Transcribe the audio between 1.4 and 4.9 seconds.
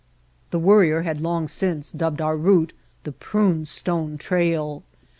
since dubbed our route "The Prune Stone Trail."